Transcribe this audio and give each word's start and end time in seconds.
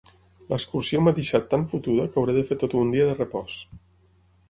L'excursió 0.53 1.01
m'ha 1.03 1.13
deixat 1.19 1.47
tan 1.53 1.67
fotuda 1.75 2.09
que 2.15 2.19
hauré 2.23 2.37
de 2.41 2.45
fer 2.51 2.61
tot 2.67 2.77
un 2.83 2.93
dia 2.99 3.09
de 3.11 3.19
repòs. 3.25 3.63